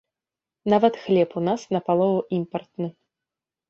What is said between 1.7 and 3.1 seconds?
напалову імпартны.